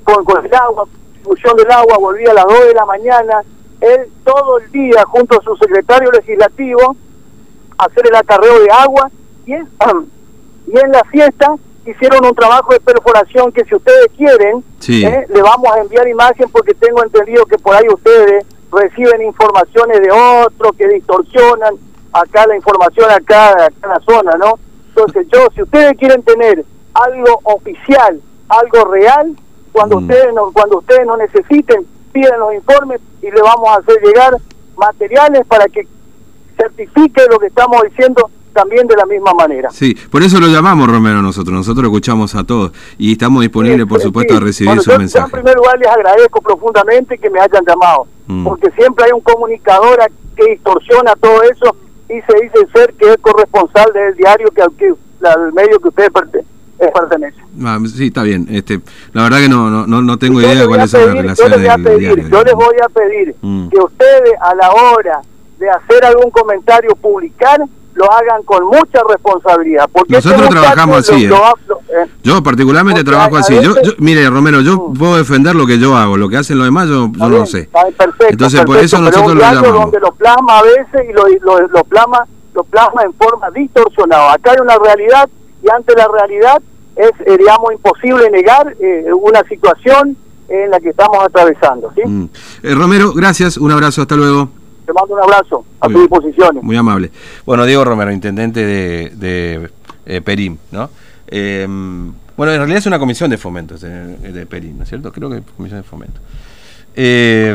con, 0.05 0.25
con, 0.25 0.45
el 0.45 0.55
agua, 0.55 0.85
distribución 1.13 1.57
del 1.57 1.71
agua, 1.73 1.99
volví 1.99 2.25
a 2.27 2.35
las 2.35 2.45
2 2.45 2.67
de 2.67 2.75
la 2.75 2.87
mañana, 2.87 3.43
él 3.81 4.09
todo 4.25 4.59
el 4.59 4.71
día 4.71 5.05
junto 5.07 5.41
a 5.41 5.43
su 5.43 5.57
secretario 5.57 6.11
legislativo, 6.13 6.97
hacer 7.79 8.07
el 8.07 8.15
acarreo 8.15 8.61
de 8.61 8.71
agua 8.71 9.11
y, 9.47 9.55
y 10.67 10.79
en 10.79 10.93
la 10.93 11.03
fiesta 11.11 11.57
hicieron 11.87 12.25
un 12.25 12.35
trabajo 12.35 12.73
de 12.73 12.81
perforación 12.81 13.53
que 13.53 13.65
si 13.65 13.75
ustedes 13.75 14.09
quieren, 14.17 14.65
eh, 14.89 15.27
le 15.29 15.43
vamos 15.43 15.71
a 15.73 15.81
enviar 15.81 16.09
imagen 16.09 16.49
porque 16.51 16.75
tengo 16.75 17.03
entendido 17.03 17.45
que 17.47 17.59
por 17.59 17.75
ahí 17.75 17.87
ustedes 17.89 18.45
reciben 18.73 19.23
informaciones 19.23 20.01
de 20.01 20.11
otros 20.11 20.73
que 20.77 20.89
distorsionan 20.89 21.75
acá 22.13 22.47
la 22.47 22.57
información 22.57 23.11
acá, 23.11 23.69
en 23.83 23.89
la 23.89 24.01
zona, 24.01 24.33
¿no? 24.39 24.59
Entonces 24.89 25.27
yo, 25.33 25.49
si 25.55 25.63
ustedes 25.63 25.97
quieren 25.99 26.23
tener 26.23 26.65
algo 26.95 27.41
oficial, 27.43 28.21
algo 28.49 28.85
real, 28.93 29.37
cuando 29.73 30.01
mm. 30.01 30.03
ustedes 30.05 30.35
no, 30.35 30.53
cuando 30.53 30.79
ustedes 30.79 31.07
no 31.07 31.17
necesiten, 31.17 31.87
piden 32.13 32.39
los 32.39 32.55
informes 32.55 33.01
y 33.21 33.31
le 33.31 33.43
vamos 33.43 33.69
a 33.69 33.81
hacer 33.81 34.01
llegar 34.03 34.37
materiales 34.77 35.45
para 35.47 35.67
que 35.67 35.87
certifique 36.57 37.23
lo 37.29 37.39
que 37.39 37.49
estamos 37.49 37.83
diciendo 37.83 38.31
también 38.55 38.87
de 38.87 38.97
la 38.97 39.05
misma 39.05 39.35
manera. 39.35 39.71
Sí, 39.71 39.95
por 40.11 40.23
eso 40.23 40.41
lo 40.41 40.47
llamamos 40.47 40.89
Romero 40.89 41.21
nosotros, 41.21 41.55
nosotros 41.55 41.83
lo 41.83 41.89
escuchamos 41.89 42.35
a 42.35 42.45
todos 42.45 42.73
y 42.97 43.13
estamos 43.13 43.43
disponibles, 43.43 43.87
por 43.87 44.01
supuesto, 44.01 44.37
a 44.37 44.41
recibir 44.41 44.81
su 44.81 44.97
mensaje. 44.97 45.27
en 45.27 45.43
primer 45.43 45.57
lugar 45.57 45.79
les 45.79 45.89
agradezco 45.89 46.41
profundamente 46.41 47.19
que 47.19 47.29
me 47.29 47.41
hayan 47.41 47.65
llamado, 47.67 48.07
mm. 48.27 48.45
porque 48.45 48.71
siempre 48.71 49.05
hay 49.05 49.13
un 49.13 49.21
comunicador 49.21 49.99
que 50.37 50.51
distorsiona 50.51 51.15
todo 51.17 51.43
eso 51.43 51.77
y 52.09 52.15
se 52.23 52.43
dice 52.43 52.67
ser 52.73 52.95
que 52.95 53.11
es 53.11 53.17
corresponsal 53.21 53.93
del 53.93 54.15
diario 54.15 54.49
que, 54.51 54.63
al 54.63 55.53
medio 55.53 55.81
que 55.81 55.89
usted 55.89 56.11
eh, 56.79 56.91
pertenece. 56.93 57.39
Ah, 57.65 57.79
sí, 57.87 58.07
está 58.07 58.23
bien. 58.23 58.47
Este, 58.51 58.81
la 59.13 59.25
verdad 59.25 59.39
que 59.39 59.49
no 59.49 59.87
no, 59.87 60.03
no 60.03 60.19
tengo 60.19 60.41
idea 60.41 60.67
cuál 60.67 60.81
es 60.81 60.93
la 60.93 61.15
relación. 61.15 61.35
Yo 61.37 61.57
les 61.57 61.61
voy 61.61 61.69
a 61.69 61.79
pedir, 61.79 62.31
yo 62.31 62.45
les 62.45 62.55
voy 62.55 62.77
a 62.83 62.89
pedir 62.89 63.37
mm. 63.41 63.69
que 63.69 63.79
ustedes 63.79 64.33
a 64.41 64.55
la 64.55 64.71
hora 64.71 65.21
de 65.59 65.71
hacer 65.71 66.05
algún 66.05 66.31
comentario, 66.31 66.95
publicar, 66.97 67.61
lo 67.95 68.11
hagan 68.13 68.43
con 68.45 68.65
mucha 68.67 69.01
responsabilidad. 69.09 69.89
Porque 69.93 70.15
Nosotros 70.15 70.43
este 70.43 70.55
trabajamos 70.55 70.99
así. 70.99 71.25
¿eh? 71.25 71.31
¿eh? 71.31 72.07
yo 72.23 72.43
particularmente 72.43 73.05
trabajo 73.05 73.37
así. 73.37 73.61
Yo, 73.61 73.75
mire, 73.99 74.29
Romero, 74.29 74.61
yo 74.61 74.77
mm. 74.77 74.95
puedo 74.95 75.17
defender 75.17 75.55
lo 75.55 75.67
que 75.67 75.79
yo 75.79 75.97
hago. 75.97 76.17
Lo 76.17 76.29
que 76.29 76.37
hacen 76.37 76.59
los 76.59 76.67
demás 76.67 76.89
yo, 76.89 77.09
no 77.09 77.47
sé. 77.47 77.69
Perfecto, 77.73 78.27
Entonces, 78.29 78.65
por 78.65 78.79
eso 78.79 78.99
nosotros 78.99 79.35
lo 79.35 79.41
llamamos. 79.41 79.73
donde 79.73 80.01
lo 80.01 80.13
plasma 80.13 80.59
a 80.59 80.63
veces 80.63 81.09
y 81.09 81.13
lo, 81.13 81.27
lo, 81.43 81.69
lo, 81.69 81.85
plasma, 81.85 82.27
lo 82.55 82.65
plasma 82.65 83.03
en 83.03 83.15
forma 83.15 83.51
distorsionada. 83.51 84.35
Acá 84.35 84.53
hay 84.53 84.59
una 84.61 84.77
realidad 84.77 85.29
y 85.63 85.71
ante 85.71 85.95
la 85.95 86.09
realidad 86.09 86.61
es, 86.97 87.13
eh, 87.27 87.37
digamos, 87.39 87.73
imposible 87.73 88.31
negar 88.31 88.75
eh, 88.81 89.07
una 89.13 89.43
situación 89.45 90.17
en 90.49 90.71
la 90.71 90.79
que 90.81 90.91
estamos 90.91 91.19
atravesando. 91.21 91.93
¿sí? 91.95 92.03
Mm. 92.05 92.29
Romero, 92.75 93.13
gracias. 93.13 93.57
Un 93.57 93.71
abrazo. 93.71 94.03
Hasta 94.03 94.17
luego. 94.17 94.64
Te 94.85 94.93
mando 94.93 95.15
un 95.15 95.21
abrazo 95.21 95.65
a 95.81 95.89
tu 95.89 96.01
disposición. 96.01 96.59
Muy 96.63 96.77
amable. 96.77 97.11
Bueno, 97.47 97.65
Diego 97.65 97.85
Romero, 97.85 98.13
intendente 98.13 98.65
de, 98.65 99.11
de 99.15 99.71
eh, 100.07 100.21
Perim, 100.21 100.59
¿no? 100.73 100.91
Eh, 101.27 101.67
bueno, 102.37 102.53
en 102.53 102.59
realidad 102.59 102.79
es 102.79 102.87
una 102.87 102.99
comisión 102.99 103.31
de 103.31 103.39
fomento 103.39 103.77
de, 103.79 104.47
Perim, 104.47 104.77
¿no 104.77 104.83
es 104.83 104.89
cierto? 104.89 105.13
Creo 105.13 105.31
que 105.31 105.39
es 105.39 105.43
comisión 105.57 105.81
de 105.81 105.85
fomento. 105.85 106.21
Eh, 106.95 107.55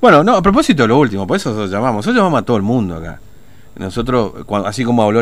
bueno, 0.00 0.24
no, 0.24 0.34
a 0.34 0.42
propósito 0.42 0.82
de 0.82 0.88
lo 0.88 0.98
último, 0.98 1.26
por 1.26 1.36
eso 1.36 1.66
llamamos. 1.66 1.98
Nosotros 1.98 2.16
llamamos 2.16 2.42
a 2.42 2.44
todo 2.44 2.56
el 2.56 2.64
mundo 2.64 2.96
acá. 2.96 3.20
Nosotros, 3.76 4.32
así 4.66 4.84
como 4.84 5.02
habló 5.02 5.20